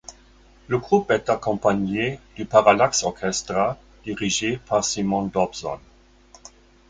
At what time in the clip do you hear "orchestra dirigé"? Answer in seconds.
3.03-4.57